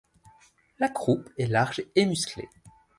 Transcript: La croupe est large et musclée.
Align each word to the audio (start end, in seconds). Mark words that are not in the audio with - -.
La 0.79 0.89
croupe 0.89 1.29
est 1.37 1.45
large 1.45 1.83
et 1.95 2.07
musclée. 2.07 2.49